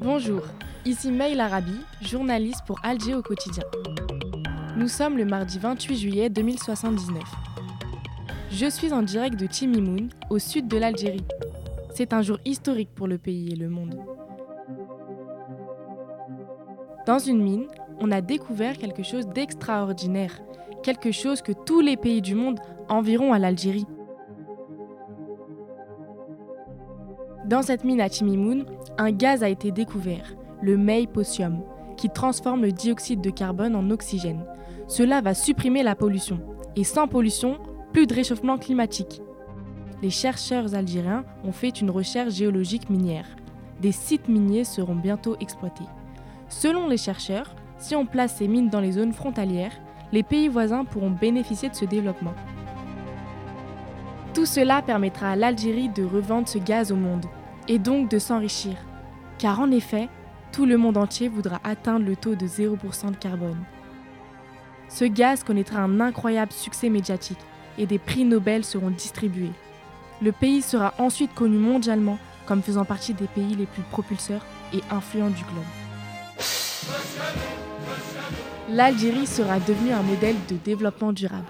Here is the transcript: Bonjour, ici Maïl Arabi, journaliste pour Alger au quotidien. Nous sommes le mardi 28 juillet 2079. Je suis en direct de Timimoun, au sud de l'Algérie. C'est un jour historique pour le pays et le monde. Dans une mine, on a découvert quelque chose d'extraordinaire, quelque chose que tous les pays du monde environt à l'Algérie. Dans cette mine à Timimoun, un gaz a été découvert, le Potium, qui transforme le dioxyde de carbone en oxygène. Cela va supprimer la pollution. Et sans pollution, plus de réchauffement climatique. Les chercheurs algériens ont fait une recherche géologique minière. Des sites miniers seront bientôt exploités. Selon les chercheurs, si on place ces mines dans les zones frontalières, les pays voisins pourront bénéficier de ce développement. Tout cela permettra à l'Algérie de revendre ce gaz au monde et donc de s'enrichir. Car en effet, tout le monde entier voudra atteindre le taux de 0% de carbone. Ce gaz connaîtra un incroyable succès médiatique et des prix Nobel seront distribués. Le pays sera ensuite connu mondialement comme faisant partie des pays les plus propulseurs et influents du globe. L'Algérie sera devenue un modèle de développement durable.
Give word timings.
Bonjour, 0.00 0.42
ici 0.84 1.10
Maïl 1.10 1.40
Arabi, 1.40 1.74
journaliste 2.00 2.60
pour 2.64 2.78
Alger 2.84 3.16
au 3.16 3.22
quotidien. 3.22 3.64
Nous 4.76 4.86
sommes 4.86 5.18
le 5.18 5.24
mardi 5.24 5.58
28 5.58 5.96
juillet 5.96 6.30
2079. 6.30 7.20
Je 8.52 8.66
suis 8.70 8.92
en 8.92 9.02
direct 9.02 9.38
de 9.38 9.46
Timimoun, 9.46 10.08
au 10.30 10.38
sud 10.38 10.68
de 10.68 10.76
l'Algérie. 10.76 11.24
C'est 11.94 12.12
un 12.12 12.22
jour 12.22 12.38
historique 12.44 12.94
pour 12.94 13.08
le 13.08 13.18
pays 13.18 13.52
et 13.52 13.56
le 13.56 13.68
monde. 13.68 13.96
Dans 17.04 17.18
une 17.18 17.42
mine, 17.42 17.66
on 17.98 18.12
a 18.12 18.20
découvert 18.20 18.78
quelque 18.78 19.02
chose 19.02 19.26
d'extraordinaire, 19.26 20.40
quelque 20.84 21.10
chose 21.10 21.42
que 21.42 21.52
tous 21.52 21.80
les 21.80 21.96
pays 21.96 22.22
du 22.22 22.36
monde 22.36 22.60
environt 22.88 23.32
à 23.32 23.40
l'Algérie. 23.40 23.86
Dans 27.46 27.62
cette 27.62 27.82
mine 27.82 28.00
à 28.00 28.10
Timimoun, 28.10 28.66
un 28.98 29.12
gaz 29.12 29.44
a 29.44 29.48
été 29.48 29.70
découvert, 29.70 30.34
le 30.60 31.06
Potium, 31.06 31.62
qui 31.96 32.10
transforme 32.10 32.62
le 32.62 32.72
dioxyde 32.72 33.20
de 33.20 33.30
carbone 33.30 33.76
en 33.76 33.90
oxygène. 33.90 34.44
Cela 34.88 35.20
va 35.20 35.34
supprimer 35.34 35.82
la 35.82 35.94
pollution. 35.94 36.40
Et 36.74 36.84
sans 36.84 37.08
pollution, 37.08 37.58
plus 37.92 38.06
de 38.06 38.14
réchauffement 38.14 38.58
climatique. 38.58 39.22
Les 40.02 40.10
chercheurs 40.10 40.74
algériens 40.74 41.24
ont 41.44 41.52
fait 41.52 41.80
une 41.80 41.90
recherche 41.90 42.34
géologique 42.34 42.90
minière. 42.90 43.26
Des 43.80 43.92
sites 43.92 44.28
miniers 44.28 44.64
seront 44.64 44.94
bientôt 44.94 45.36
exploités. 45.40 45.86
Selon 46.48 46.88
les 46.88 46.96
chercheurs, 46.96 47.54
si 47.78 47.94
on 47.94 48.06
place 48.06 48.36
ces 48.36 48.48
mines 48.48 48.70
dans 48.70 48.80
les 48.80 48.92
zones 48.92 49.12
frontalières, 49.12 49.78
les 50.12 50.22
pays 50.22 50.48
voisins 50.48 50.84
pourront 50.84 51.10
bénéficier 51.10 51.68
de 51.68 51.74
ce 51.74 51.84
développement. 51.84 52.34
Tout 54.34 54.46
cela 54.46 54.82
permettra 54.82 55.30
à 55.30 55.36
l'Algérie 55.36 55.88
de 55.88 56.04
revendre 56.04 56.48
ce 56.48 56.58
gaz 56.58 56.90
au 56.90 56.96
monde 56.96 57.26
et 57.68 57.78
donc 57.78 58.10
de 58.10 58.18
s'enrichir. 58.18 58.76
Car 59.38 59.60
en 59.60 59.70
effet, 59.70 60.08
tout 60.52 60.66
le 60.66 60.76
monde 60.76 60.96
entier 60.96 61.28
voudra 61.28 61.60
atteindre 61.62 62.06
le 62.06 62.16
taux 62.16 62.34
de 62.34 62.46
0% 62.46 63.12
de 63.12 63.16
carbone. 63.16 63.62
Ce 64.88 65.04
gaz 65.04 65.44
connaîtra 65.44 65.80
un 65.80 66.00
incroyable 66.00 66.52
succès 66.52 66.88
médiatique 66.88 67.38
et 67.76 67.86
des 67.86 67.98
prix 67.98 68.24
Nobel 68.24 68.64
seront 68.64 68.90
distribués. 68.90 69.52
Le 70.20 70.32
pays 70.32 70.62
sera 70.62 70.94
ensuite 70.98 71.34
connu 71.34 71.58
mondialement 71.58 72.18
comme 72.46 72.62
faisant 72.62 72.84
partie 72.84 73.14
des 73.14 73.26
pays 73.26 73.54
les 73.54 73.66
plus 73.66 73.82
propulseurs 73.82 74.44
et 74.72 74.80
influents 74.90 75.30
du 75.30 75.44
globe. 75.44 75.64
L'Algérie 78.70 79.26
sera 79.26 79.60
devenue 79.60 79.92
un 79.92 80.02
modèle 80.02 80.36
de 80.48 80.56
développement 80.56 81.12
durable. 81.12 81.46